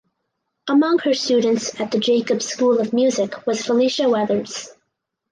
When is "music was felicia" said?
2.91-4.09